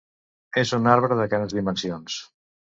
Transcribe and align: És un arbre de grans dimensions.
És 0.61 0.71
un 0.77 0.89
arbre 0.95 1.19
de 1.21 1.29
grans 1.35 1.55
dimensions. 1.61 2.19